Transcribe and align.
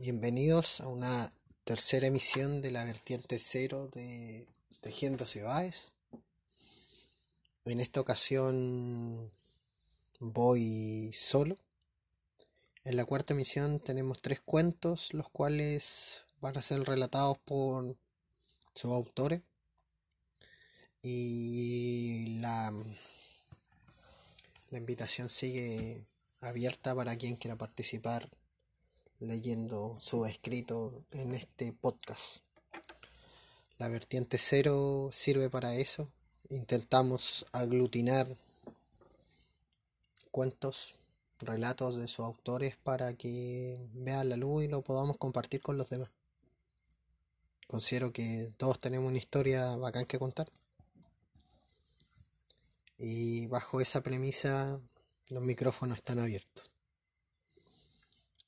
Bienvenidos 0.00 0.80
a 0.80 0.86
una 0.86 1.32
tercera 1.64 2.06
emisión 2.06 2.62
de 2.62 2.70
la 2.70 2.84
vertiente 2.84 3.40
cero 3.40 3.88
de 3.92 4.46
Tejiendo 4.80 5.26
Ciudades. 5.26 5.88
En 7.64 7.80
esta 7.80 8.00
ocasión 8.00 9.32
voy 10.20 11.10
solo. 11.12 11.56
En 12.84 12.94
la 12.94 13.06
cuarta 13.06 13.34
emisión 13.34 13.80
tenemos 13.80 14.22
tres 14.22 14.40
cuentos, 14.40 15.12
los 15.14 15.28
cuales 15.30 16.26
van 16.40 16.56
a 16.56 16.62
ser 16.62 16.80
relatados 16.84 17.36
por 17.38 17.96
sus 18.76 18.92
autores. 18.92 19.42
Y 21.02 22.38
la, 22.40 22.72
la 24.70 24.78
invitación 24.78 25.28
sigue 25.28 26.06
abierta 26.40 26.94
para 26.94 27.16
quien 27.16 27.34
quiera 27.34 27.56
participar 27.56 28.30
leyendo 29.20 29.96
su 30.00 30.26
escrito 30.26 31.04
en 31.12 31.34
este 31.34 31.72
podcast. 31.72 32.42
La 33.78 33.88
vertiente 33.88 34.38
cero 34.38 35.10
sirve 35.12 35.50
para 35.50 35.74
eso. 35.74 36.08
Intentamos 36.50 37.46
aglutinar 37.52 38.36
cuentos, 40.30 40.94
relatos 41.40 41.96
de 41.96 42.08
sus 42.08 42.24
autores 42.24 42.76
para 42.76 43.14
que 43.14 43.88
vean 43.92 44.28
la 44.28 44.36
luz 44.36 44.64
y 44.64 44.68
lo 44.68 44.82
podamos 44.82 45.16
compartir 45.16 45.60
con 45.60 45.76
los 45.76 45.90
demás. 45.90 46.10
Considero 47.66 48.12
que 48.12 48.52
todos 48.56 48.78
tenemos 48.78 49.08
una 49.08 49.18
historia 49.18 49.76
bacán 49.76 50.06
que 50.06 50.18
contar. 50.18 50.50
Y 52.98 53.46
bajo 53.46 53.80
esa 53.80 54.00
premisa 54.00 54.80
los 55.28 55.42
micrófonos 55.42 55.98
están 55.98 56.18
abiertos. 56.18 56.67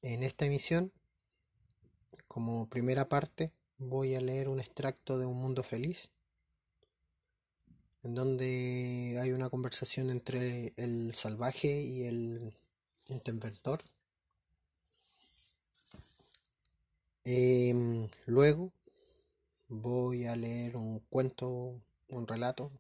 En 0.02 0.22
esta 0.22 0.46
emisión, 0.46 0.92
como 2.26 2.70
primera 2.70 3.10
parte, 3.10 3.52
voy 3.76 4.14
a 4.14 4.20
leer 4.22 4.48
un 4.48 4.58
extracto 4.58 5.18
de 5.18 5.26
Un 5.26 5.36
Mundo 5.36 5.62
Feliz, 5.62 6.08
en 8.02 8.14
donde 8.14 9.18
hay 9.20 9.32
una 9.32 9.50
conversación 9.50 10.08
entre 10.08 10.72
el 10.76 11.14
salvaje 11.14 11.82
y 11.82 12.04
el 12.04 12.54
interventor. 13.08 13.82
Em, 17.24 18.08
luego 18.24 18.72
voy 19.68 20.24
a 20.24 20.34
leer 20.34 20.78
un 20.78 21.00
cuento, 21.10 21.78
un 22.08 22.26
relato 22.26 22.72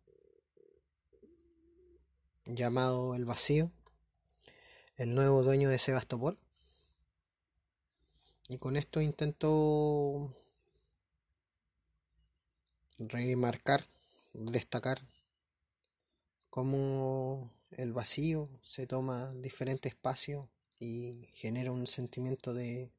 llamado 2.46 3.14
El 3.14 3.26
Vacío, 3.26 3.70
el 4.96 5.14
nuevo 5.14 5.42
dueño 5.42 5.68
de 5.68 5.78
Sebastopol. 5.78 6.38
Y 8.50 8.58
con 8.58 8.76
esto 8.76 9.00
intento 9.00 10.34
remarcar, 12.98 13.86
destacar 14.32 15.06
cómo 16.50 17.52
el 17.70 17.92
vacío 17.92 18.48
se 18.60 18.88
toma 18.88 19.32
diferente 19.34 19.88
espacio 19.88 20.48
y 20.80 21.28
genera 21.32 21.70
un 21.70 21.86
sentimiento 21.86 22.52
de 22.52 22.90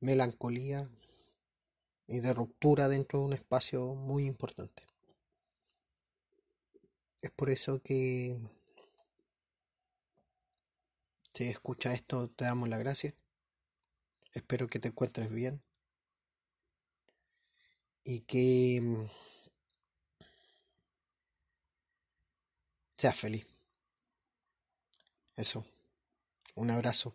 melancolía 0.00 0.90
y 2.06 2.20
de 2.20 2.34
ruptura 2.34 2.88
dentro 2.88 3.20
de 3.20 3.24
un 3.24 3.32
espacio 3.32 3.94
muy 3.94 4.26
importante. 4.26 4.82
Es 7.22 7.30
por 7.30 7.48
eso 7.48 7.80
que 7.80 8.38
si 11.32 11.44
escucha 11.44 11.94
esto 11.94 12.28
te 12.28 12.44
damos 12.44 12.68
la 12.68 12.76
gracia. 12.76 13.14
Espero 14.32 14.66
que 14.68 14.78
te 14.78 14.88
encuentres 14.88 15.30
bien 15.30 15.62
y 18.04 18.20
que 18.20 18.80
mm, 18.82 19.06
seas 22.96 23.16
feliz. 23.16 23.46
Eso. 25.36 25.64
Un 26.54 26.70
abrazo. 26.70 27.14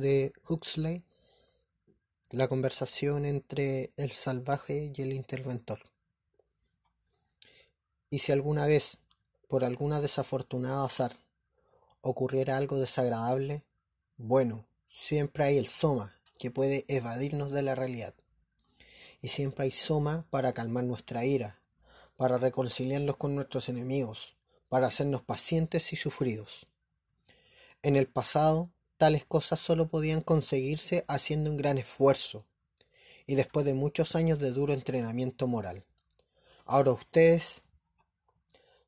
De 0.00 0.32
Huxley. 0.48 1.04
La 2.30 2.48
conversación 2.48 3.24
entre 3.24 3.92
el 3.96 4.12
salvaje 4.12 4.92
y 4.94 5.02
el 5.02 5.12
interventor. 5.12 5.80
Y 8.10 8.20
si 8.20 8.32
alguna 8.32 8.66
vez, 8.66 8.98
por 9.48 9.64
alguna 9.64 10.00
desafortunada 10.00 10.84
azar, 10.84 11.16
ocurriera 12.00 12.56
algo 12.56 12.78
desagradable, 12.78 13.64
bueno, 14.16 14.66
siempre 14.86 15.44
hay 15.44 15.58
el 15.58 15.66
soma 15.66 16.16
que 16.38 16.50
puede 16.50 16.84
evadirnos 16.88 17.50
de 17.50 17.62
la 17.62 17.74
realidad. 17.74 18.14
Y 19.20 19.28
siempre 19.28 19.64
hay 19.64 19.72
soma 19.72 20.26
para 20.30 20.52
calmar 20.52 20.84
nuestra 20.84 21.24
ira, 21.24 21.60
para 22.16 22.38
reconciliarnos 22.38 23.16
con 23.16 23.34
nuestros 23.34 23.68
enemigos, 23.68 24.36
para 24.68 24.86
hacernos 24.86 25.22
pacientes 25.22 25.92
y 25.92 25.96
sufridos. 25.96 26.66
En 27.82 27.96
el 27.96 28.06
pasado, 28.08 28.70
Tales 28.96 29.24
cosas 29.26 29.60
solo 29.60 29.88
podían 29.88 30.22
conseguirse 30.22 31.04
haciendo 31.06 31.50
un 31.50 31.58
gran 31.58 31.76
esfuerzo 31.76 32.46
y 33.26 33.34
después 33.34 33.66
de 33.66 33.74
muchos 33.74 34.16
años 34.16 34.38
de 34.38 34.52
duro 34.52 34.72
entrenamiento 34.72 35.46
moral. 35.46 35.84
Ahora 36.64 36.92
ustedes 36.92 37.62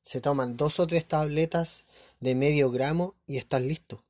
se 0.00 0.22
toman 0.22 0.56
dos 0.56 0.80
o 0.80 0.86
tres 0.86 1.06
tabletas 1.06 1.84
de 2.20 2.34
medio 2.34 2.70
gramo 2.70 3.14
y 3.26 3.36
están 3.36 3.68
listos. 3.68 4.00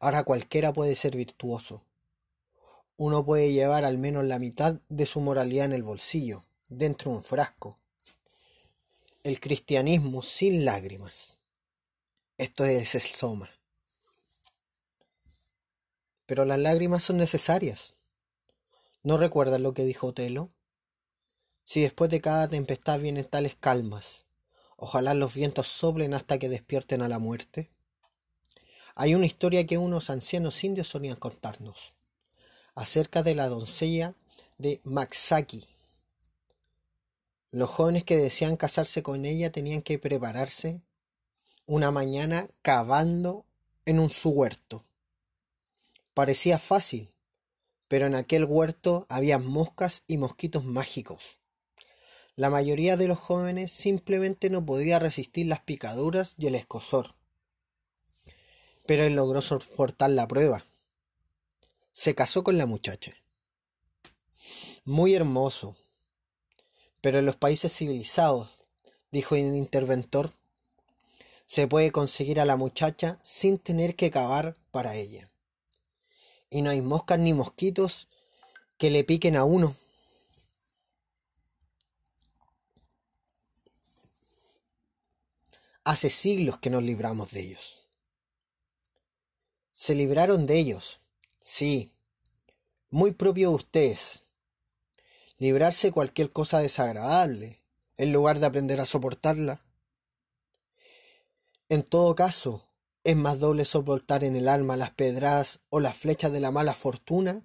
Ahora 0.00 0.24
cualquiera 0.24 0.72
puede 0.72 0.96
ser 0.96 1.16
virtuoso. 1.16 1.82
Uno 2.96 3.24
puede 3.24 3.52
llevar 3.52 3.84
al 3.84 3.98
menos 3.98 4.24
la 4.24 4.40
mitad 4.40 4.80
de 4.88 5.06
su 5.06 5.20
moralidad 5.20 5.66
en 5.66 5.72
el 5.74 5.84
bolsillo, 5.84 6.44
dentro 6.68 7.12
de 7.12 7.18
un 7.18 7.24
frasco. 7.24 7.78
El 9.22 9.38
cristianismo 9.38 10.22
sin 10.22 10.64
lágrimas. 10.64 11.36
Esto 12.36 12.64
es 12.64 12.96
el 12.96 13.02
soma. 13.02 13.48
Pero 16.32 16.46
las 16.46 16.58
lágrimas 16.58 17.02
son 17.02 17.18
necesarias. 17.18 17.94
¿No 19.02 19.18
recuerdas 19.18 19.60
lo 19.60 19.74
que 19.74 19.84
dijo 19.84 20.06
Otelo? 20.06 20.48
Si 21.62 21.82
después 21.82 22.08
de 22.08 22.22
cada 22.22 22.48
tempestad 22.48 23.00
vienen 23.00 23.26
tales 23.26 23.54
calmas, 23.54 24.24
ojalá 24.78 25.12
los 25.12 25.34
vientos 25.34 25.68
soplen 25.68 26.14
hasta 26.14 26.38
que 26.38 26.48
despierten 26.48 27.02
a 27.02 27.08
la 27.10 27.18
muerte. 27.18 27.68
Hay 28.94 29.14
una 29.14 29.26
historia 29.26 29.66
que 29.66 29.76
unos 29.76 30.08
ancianos 30.08 30.64
indios 30.64 30.88
solían 30.88 31.16
contarnos, 31.16 31.92
acerca 32.74 33.22
de 33.22 33.34
la 33.34 33.50
doncella 33.50 34.14
de 34.56 34.80
Maxaki. 34.84 35.68
Los 37.50 37.68
jóvenes 37.68 38.04
que 38.04 38.16
desean 38.16 38.56
casarse 38.56 39.02
con 39.02 39.26
ella 39.26 39.52
tenían 39.52 39.82
que 39.82 39.98
prepararse 39.98 40.80
una 41.66 41.90
mañana 41.90 42.48
cavando 42.62 43.44
en 43.84 43.98
un 43.98 44.08
su 44.08 44.30
huerto. 44.30 44.86
Parecía 46.14 46.58
fácil, 46.58 47.08
pero 47.88 48.06
en 48.06 48.14
aquel 48.14 48.44
huerto 48.44 49.06
había 49.08 49.38
moscas 49.38 50.02
y 50.06 50.18
mosquitos 50.18 50.62
mágicos. 50.62 51.38
La 52.36 52.50
mayoría 52.50 52.98
de 52.98 53.08
los 53.08 53.18
jóvenes 53.18 53.72
simplemente 53.72 54.50
no 54.50 54.64
podía 54.64 54.98
resistir 54.98 55.46
las 55.46 55.60
picaduras 55.60 56.34
y 56.36 56.48
el 56.48 56.54
escosor. 56.54 57.14
Pero 58.84 59.04
él 59.04 59.14
logró 59.14 59.40
soportar 59.40 60.10
la 60.10 60.28
prueba. 60.28 60.66
Se 61.92 62.14
casó 62.14 62.44
con 62.44 62.58
la 62.58 62.66
muchacha. 62.66 63.12
Muy 64.84 65.14
hermoso. 65.14 65.76
Pero 67.00 67.20
en 67.20 67.26
los 67.26 67.36
países 67.36 67.74
civilizados, 67.74 68.58
dijo 69.10 69.34
el 69.34 69.56
interventor, 69.56 70.34
se 71.46 71.66
puede 71.66 71.90
conseguir 71.90 72.38
a 72.38 72.44
la 72.44 72.56
muchacha 72.56 73.18
sin 73.22 73.58
tener 73.58 73.96
que 73.96 74.10
cavar 74.10 74.56
para 74.70 74.94
ella 74.94 75.31
y 76.52 76.60
no 76.60 76.68
hay 76.68 76.82
moscas 76.82 77.18
ni 77.18 77.32
mosquitos 77.32 78.08
que 78.76 78.90
le 78.90 79.04
piquen 79.04 79.36
a 79.36 79.44
uno. 79.44 79.74
Hace 85.82 86.10
siglos 86.10 86.58
que 86.58 86.68
nos 86.68 86.82
libramos 86.82 87.30
de 87.30 87.40
ellos. 87.40 87.88
Se 89.72 89.94
libraron 89.94 90.46
de 90.46 90.58
ellos, 90.58 91.00
sí, 91.40 91.94
muy 92.90 93.12
propio 93.12 93.48
de 93.48 93.54
ustedes. 93.54 94.22
Librarse 95.38 95.90
cualquier 95.90 96.32
cosa 96.32 96.58
desagradable, 96.58 97.62
en 97.96 98.12
lugar 98.12 98.38
de 98.38 98.46
aprender 98.46 98.78
a 98.78 98.86
soportarla. 98.86 99.64
En 101.70 101.82
todo 101.82 102.14
caso, 102.14 102.62
¿Es 103.04 103.16
más 103.16 103.40
doble 103.40 103.64
soportar 103.64 104.22
en 104.22 104.36
el 104.36 104.46
alma 104.48 104.76
las 104.76 104.90
pedradas 104.90 105.60
o 105.70 105.80
las 105.80 105.96
flechas 105.96 106.30
de 106.32 106.38
la 106.38 106.52
mala 106.52 106.72
fortuna? 106.72 107.44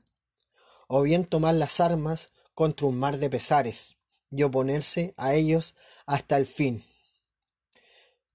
¿O 0.87 1.01
bien 1.01 1.25
tomar 1.25 1.55
las 1.55 1.79
armas 1.79 2.27
contra 2.53 2.85
un 2.85 2.99
mar 2.99 3.17
de 3.17 3.29
pesares 3.29 3.97
y 4.29 4.43
oponerse 4.43 5.15
a 5.17 5.33
ellos 5.33 5.75
hasta 6.05 6.37
el 6.37 6.45
fin? 6.45 6.83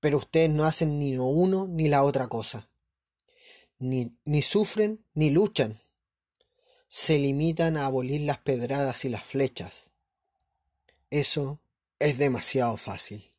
Pero 0.00 0.18
ustedes 0.18 0.50
no 0.50 0.64
hacen 0.64 0.98
ni 0.98 1.14
lo 1.14 1.24
uno 1.24 1.68
ni 1.68 1.88
la 1.88 2.02
otra 2.02 2.26
cosa. 2.26 2.68
Ni, 3.78 4.18
ni 4.24 4.42
sufren 4.42 5.06
ni 5.14 5.30
luchan. 5.30 5.80
Se 6.88 7.18
limitan 7.18 7.76
a 7.76 7.86
abolir 7.86 8.22
las 8.22 8.38
pedradas 8.38 9.04
y 9.04 9.08
las 9.08 9.22
flechas. 9.22 9.90
Eso 11.10 11.60
es 12.00 12.18
demasiado 12.18 12.76
fácil. 12.76 13.32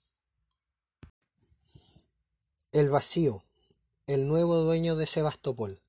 El 2.71 2.89
vacío, 2.89 3.42
el 4.05 4.27
nuevo 4.27 4.57
dueño 4.57 4.97
de 4.97 5.07
Sebastopol. 5.07 5.79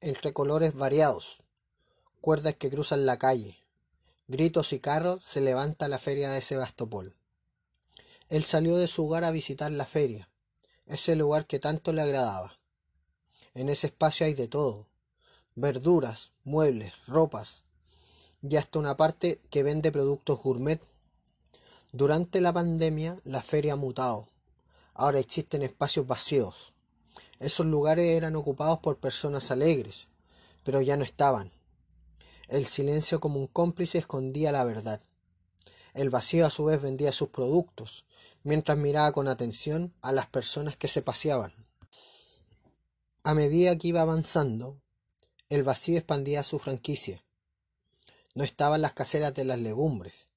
Entre 0.00 0.32
colores 0.32 0.72
variados, 0.72 1.42
cuerdas 2.22 2.54
que 2.54 2.70
cruzan 2.70 3.04
la 3.04 3.18
calle, 3.18 3.58
gritos 4.26 4.72
y 4.72 4.80
carros, 4.80 5.22
se 5.22 5.42
levanta 5.42 5.86
la 5.88 5.98
feria 5.98 6.30
de 6.30 6.40
Sebastopol. 6.40 7.14
Él 8.30 8.44
salió 8.44 8.78
de 8.78 8.88
su 8.88 9.04
hogar 9.04 9.22
a 9.24 9.30
visitar 9.30 9.70
la 9.70 9.84
feria, 9.84 10.30
ese 10.86 11.14
lugar 11.14 11.46
que 11.46 11.58
tanto 11.58 11.92
le 11.92 12.00
agradaba. 12.00 12.58
En 13.52 13.68
ese 13.68 13.88
espacio 13.88 14.24
hay 14.24 14.32
de 14.32 14.48
todo, 14.48 14.86
verduras, 15.54 16.32
muebles, 16.42 16.94
ropas, 17.06 17.64
y 18.40 18.56
hasta 18.56 18.78
una 18.78 18.96
parte 18.96 19.42
que 19.50 19.62
vende 19.62 19.92
productos 19.92 20.42
gourmet. 20.42 20.80
Durante 21.92 22.40
la 22.40 22.54
pandemia 22.54 23.20
la 23.24 23.42
feria 23.42 23.74
ha 23.74 23.76
mutado 23.76 24.31
Ahora 24.94 25.18
existen 25.18 25.62
espacios 25.62 26.06
vacíos. 26.06 26.72
Esos 27.40 27.66
lugares 27.66 28.04
eran 28.04 28.36
ocupados 28.36 28.78
por 28.78 28.98
personas 28.98 29.50
alegres, 29.50 30.08
pero 30.62 30.80
ya 30.80 30.96
no 30.96 31.04
estaban. 31.04 31.52
El 32.48 32.66
silencio 32.66 33.18
como 33.18 33.40
un 33.40 33.46
cómplice 33.46 33.98
escondía 33.98 34.52
la 34.52 34.64
verdad. 34.64 35.00
El 35.94 36.10
vacío 36.10 36.46
a 36.46 36.50
su 36.50 36.66
vez 36.66 36.80
vendía 36.80 37.12
sus 37.12 37.28
productos, 37.28 38.04
mientras 38.44 38.78
miraba 38.78 39.12
con 39.12 39.28
atención 39.28 39.94
a 40.02 40.12
las 40.12 40.26
personas 40.26 40.76
que 40.76 40.88
se 40.88 41.02
paseaban. 41.02 41.54
A 43.24 43.34
medida 43.34 43.76
que 43.76 43.88
iba 43.88 44.02
avanzando, 44.02 44.80
el 45.48 45.62
vacío 45.62 45.96
expandía 45.98 46.42
su 46.42 46.58
franquicia. 46.58 47.22
No 48.34 48.42
estaban 48.42 48.82
las 48.82 48.94
caseras 48.94 49.34
de 49.34 49.44
las 49.44 49.58
legumbres, 49.58 50.28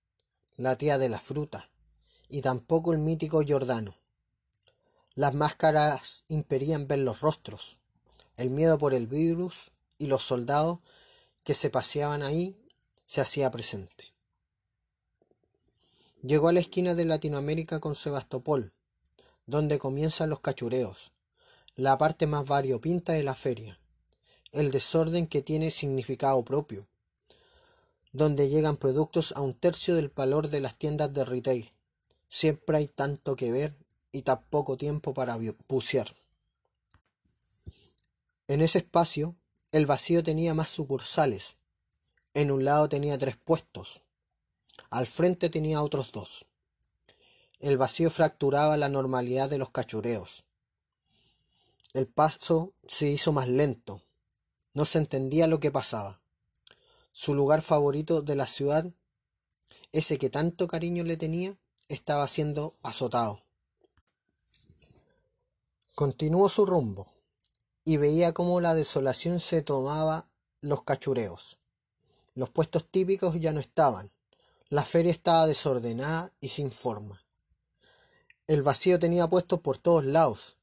la 0.55 0.77
tía 0.77 0.97
de 0.97 1.09
la 1.09 1.19
fruta, 1.19 1.69
y 2.29 2.41
tampoco 2.41 2.93
el 2.93 2.99
mítico 2.99 3.43
Jordano. 3.47 3.95
Las 5.17 5.33
máscaras 5.33 6.25
impedían 6.27 6.89
ver 6.89 6.99
los 6.99 7.21
rostros, 7.21 7.79
el 8.35 8.49
miedo 8.49 8.77
por 8.77 8.93
el 8.93 9.07
virus 9.07 9.71
y 9.97 10.07
los 10.07 10.23
soldados 10.23 10.79
que 11.45 11.53
se 11.53 11.69
paseaban 11.69 12.21
ahí 12.21 12.57
se 13.05 13.21
hacía 13.21 13.49
presente. 13.49 14.13
Llegó 16.21 16.49
a 16.49 16.53
la 16.53 16.59
esquina 16.59 16.95
de 16.95 17.05
Latinoamérica 17.05 17.79
con 17.79 17.95
Sebastopol, 17.95 18.73
donde 19.45 19.79
comienzan 19.79 20.29
los 20.29 20.41
cachureos, 20.41 21.13
la 21.75 21.97
parte 21.97 22.27
más 22.27 22.45
variopinta 22.45 23.13
de 23.13 23.23
la 23.23 23.35
feria, 23.35 23.79
el 24.51 24.69
desorden 24.69 25.27
que 25.27 25.41
tiene 25.41 25.71
significado 25.71 26.43
propio, 26.43 26.87
donde 28.11 28.49
llegan 28.49 28.75
productos 28.75 29.31
a 29.37 29.39
un 29.39 29.53
tercio 29.53 29.95
del 29.95 30.09
valor 30.09 30.49
de 30.49 30.59
las 30.59 30.75
tiendas 30.75 31.13
de 31.13 31.23
retail. 31.23 31.71
Siempre 32.27 32.77
hay 32.77 32.87
tanto 32.87 33.37
que 33.37 33.53
ver 33.53 33.77
y 34.15 34.21
tan 34.21 34.41
poco 34.49 34.77
tiempo 34.77 35.13
para 35.13 35.37
bucear. 35.67 36.15
En 38.47 38.61
ese 38.61 38.77
espacio, 38.77 39.35
el 39.73 39.85
vacío 39.85 40.23
tenía 40.23 40.53
más 40.53 40.69
sucursales. 40.69 41.57
En 42.33 42.49
un 42.49 42.63
lado 42.63 42.87
tenía 42.87 43.17
tres 43.17 43.35
puestos. 43.35 44.03
Al 44.89 45.05
frente 45.05 45.49
tenía 45.49 45.81
otros 45.81 46.13
dos. 46.13 46.45
El 47.59 47.77
vacío 47.77 48.09
fracturaba 48.09 48.77
la 48.77 48.87
normalidad 48.87 49.49
de 49.49 49.57
los 49.57 49.71
cachureos. 49.71 50.45
El 51.93 52.07
paso 52.07 52.71
se 52.87 53.07
hizo 53.07 53.33
más 53.33 53.49
lento. 53.49 54.01
No 54.73 54.85
se 54.85 54.99
entendía 54.99 55.47
lo 55.47 55.59
que 55.59 55.71
pasaba. 55.71 56.21
Su 57.11 57.33
lugar 57.33 57.61
favorito 57.61 58.21
de 58.21 58.35
la 58.35 58.47
ciudad, 58.47 58.85
ese 59.91 60.17
que 60.17 60.29
tanto 60.29 60.67
cariño 60.67 61.03
le 61.03 61.17
tenía, 61.17 61.57
estaba 61.89 62.27
siendo 62.29 62.75
azotado. 62.81 63.44
Continuó 65.95 66.49
su 66.49 66.65
rumbo, 66.65 67.07
y 67.85 67.95
veía 67.95 68.33
cómo 68.33 68.59
la 68.59 68.73
desolación 68.73 69.39
se 69.39 69.61
tomaba 69.61 70.27
los 70.59 70.83
cachureos. 70.83 71.57
Los 72.33 72.49
puestos 72.49 72.83
típicos 72.91 73.39
ya 73.39 73.53
no 73.53 73.61
estaban. 73.61 74.11
La 74.67 74.83
feria 74.83 75.13
estaba 75.13 75.47
desordenada 75.47 76.33
y 76.41 76.49
sin 76.49 76.69
forma. 76.73 77.23
El 78.45 78.61
vacío 78.61 78.99
tenía 78.99 79.29
puestos 79.29 79.61
por 79.61 79.77
todos 79.77 80.03
lados, 80.03 80.57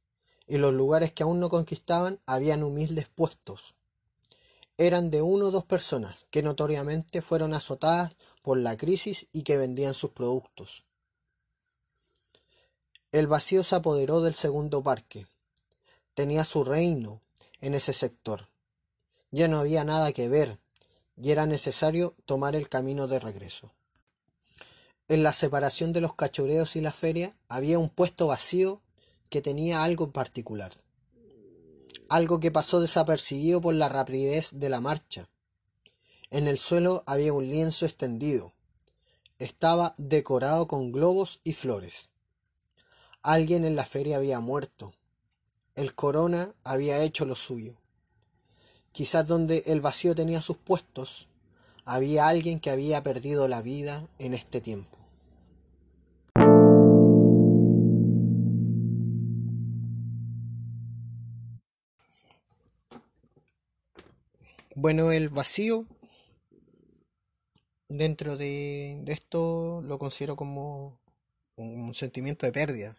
y 0.46 0.58
los 0.58 0.74
lugares 0.74 1.12
que 1.12 1.22
aún 1.22 1.40
no 1.40 1.48
conquistaban 1.48 2.20
habían 2.26 2.62
humildes 2.62 3.08
puestos. 3.08 3.74
Eran 4.76 5.10
de 5.10 5.22
uno 5.22 5.46
o 5.46 5.50
dos 5.50 5.64
personas 5.64 6.26
que 6.28 6.42
notoriamente 6.42 7.22
fueron 7.22 7.54
azotadas 7.54 8.16
por 8.42 8.58
la 8.58 8.76
crisis 8.76 9.28
y 9.32 9.44
que 9.44 9.56
vendían 9.56 9.94
sus 9.94 10.10
productos. 10.10 10.84
El 13.12 13.26
vacío 13.26 13.62
se 13.62 13.74
apoderó 13.74 14.22
del 14.22 14.34
segundo 14.34 14.82
parque. 14.82 15.26
Tenía 16.14 16.44
su 16.44 16.64
reino 16.64 17.20
en 17.60 17.74
ese 17.74 17.92
sector. 17.92 18.48
Ya 19.30 19.48
no 19.48 19.58
había 19.58 19.84
nada 19.84 20.12
que 20.12 20.28
ver 20.28 20.58
y 21.20 21.30
era 21.30 21.44
necesario 21.44 22.14
tomar 22.24 22.56
el 22.56 22.70
camino 22.70 23.08
de 23.08 23.20
regreso. 23.20 23.70
En 25.08 25.22
la 25.22 25.34
separación 25.34 25.92
de 25.92 26.00
los 26.00 26.14
cachureos 26.14 26.74
y 26.74 26.80
la 26.80 26.90
feria 26.90 27.36
había 27.50 27.78
un 27.78 27.90
puesto 27.90 28.28
vacío 28.28 28.80
que 29.28 29.42
tenía 29.42 29.82
algo 29.82 30.06
en 30.06 30.12
particular. 30.12 30.72
Algo 32.08 32.40
que 32.40 32.50
pasó 32.50 32.80
desapercibido 32.80 33.60
por 33.60 33.74
la 33.74 33.90
rapidez 33.90 34.52
de 34.54 34.70
la 34.70 34.80
marcha. 34.80 35.28
En 36.30 36.48
el 36.48 36.58
suelo 36.58 37.04
había 37.06 37.34
un 37.34 37.50
lienzo 37.50 37.84
extendido. 37.84 38.54
Estaba 39.38 39.94
decorado 39.98 40.66
con 40.66 40.92
globos 40.92 41.40
y 41.44 41.52
flores. 41.52 42.08
Alguien 43.24 43.64
en 43.64 43.76
la 43.76 43.84
feria 43.84 44.16
había 44.16 44.40
muerto. 44.40 44.92
El 45.76 45.94
corona 45.94 46.52
había 46.64 47.00
hecho 47.04 47.24
lo 47.24 47.36
suyo. 47.36 47.76
Quizás 48.90 49.28
donde 49.28 49.62
el 49.66 49.80
vacío 49.80 50.16
tenía 50.16 50.42
sus 50.42 50.56
puestos, 50.56 51.28
había 51.84 52.26
alguien 52.26 52.58
que 52.58 52.70
había 52.70 53.04
perdido 53.04 53.46
la 53.46 53.62
vida 53.62 54.08
en 54.18 54.34
este 54.34 54.60
tiempo. 54.60 54.98
Bueno, 64.74 65.12
el 65.12 65.28
vacío 65.28 65.86
dentro 67.88 68.36
de, 68.36 69.00
esto 69.06 69.80
lo 69.82 70.00
considero 70.00 70.34
como 70.34 70.98
un 71.54 71.94
sentimiento 71.94 72.46
de 72.46 72.52
pérdida 72.52 72.96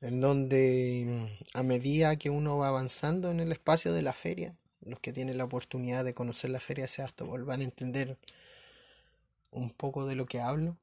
en 0.00 0.20
donde 0.20 1.28
a 1.54 1.62
medida 1.62 2.16
que 2.16 2.30
uno 2.30 2.58
va 2.58 2.68
avanzando 2.68 3.30
en 3.30 3.40
el 3.40 3.52
espacio 3.52 3.92
de 3.92 4.02
la 4.02 4.12
feria, 4.12 4.56
los 4.80 5.00
que 5.00 5.12
tienen 5.12 5.38
la 5.38 5.44
oportunidad 5.44 6.04
de 6.04 6.14
conocer 6.14 6.50
la 6.50 6.60
feria 6.60 6.84
de 6.84 6.88
Sebastopol 6.88 7.44
van 7.44 7.60
a 7.60 7.64
entender 7.64 8.16
un 9.50 9.70
poco 9.70 10.06
de 10.06 10.14
lo 10.14 10.26
que 10.26 10.40
hablo. 10.40 10.76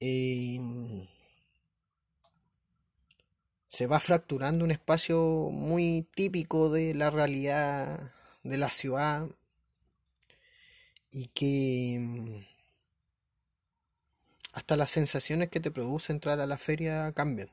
Em, 0.00 1.06
se 3.68 3.86
va 3.86 4.00
fracturando 4.00 4.64
un 4.64 4.70
espacio 4.70 5.50
muy 5.52 6.06
típico 6.14 6.70
de 6.70 6.94
la 6.94 7.10
realidad 7.10 8.12
de 8.42 8.58
la 8.58 8.70
ciudad 8.70 9.28
y 11.10 11.26
que 11.28 11.94
em, 11.94 12.44
hasta 14.52 14.76
las 14.76 14.90
sensaciones 14.90 15.48
que 15.48 15.60
te 15.60 15.70
produce 15.70 16.12
entrar 16.12 16.40
a 16.40 16.46
la 16.46 16.58
feria 16.58 17.12
cambian. 17.12 17.50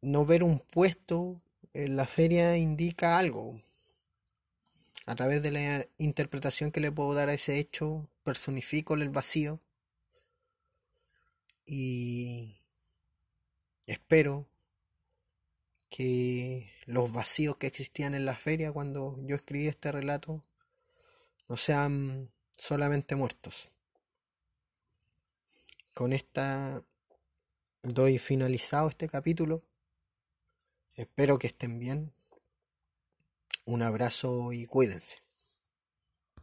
No 0.00 0.24
ver 0.26 0.42
un 0.42 0.60
puesto 0.60 1.40
en 1.74 1.96
la 1.96 2.06
feria 2.06 2.56
indica 2.56 3.18
algo. 3.18 3.60
A 5.06 5.14
través 5.14 5.42
de 5.42 5.50
la 5.50 5.86
interpretación 5.98 6.70
que 6.70 6.80
le 6.80 6.92
puedo 6.92 7.14
dar 7.14 7.28
a 7.28 7.34
ese 7.34 7.58
hecho, 7.58 8.08
personifico 8.24 8.94
el 8.94 9.08
vacío 9.08 9.58
y 11.64 12.60
espero 13.86 14.46
que 15.88 16.70
los 16.84 17.10
vacíos 17.12 17.56
que 17.56 17.66
existían 17.66 18.14
en 18.14 18.26
la 18.26 18.36
feria 18.36 18.72
cuando 18.72 19.18
yo 19.22 19.36
escribí 19.36 19.66
este 19.66 19.92
relato 19.92 20.42
no 21.48 21.56
sean 21.56 22.30
solamente 22.56 23.16
muertos 23.16 23.70
con 25.98 26.12
esta 26.12 26.84
doy 27.82 28.18
finalizado 28.18 28.88
este 28.88 29.08
capítulo. 29.08 29.62
Espero 30.94 31.40
que 31.40 31.48
estén 31.48 31.80
bien. 31.80 32.14
Un 33.64 33.82
abrazo 33.82 34.52
y 34.52 34.66
cuídense. 34.66 35.24